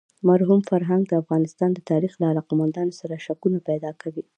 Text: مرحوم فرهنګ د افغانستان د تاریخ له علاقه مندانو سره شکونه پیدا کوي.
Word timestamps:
مرحوم 0.29 0.61
فرهنګ 0.69 1.01
د 1.07 1.13
افغانستان 1.21 1.69
د 1.73 1.79
تاریخ 1.91 2.13
له 2.21 2.25
علاقه 2.31 2.53
مندانو 2.59 2.97
سره 3.01 3.21
شکونه 3.25 3.57
پیدا 3.69 3.91
کوي. 4.01 4.23